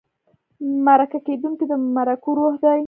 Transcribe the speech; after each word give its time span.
مرکه 0.85 1.19
کېدونکی 1.27 1.65
د 1.71 1.73
مرکو 1.95 2.29
روح 2.39 2.53
دی. 2.63 2.79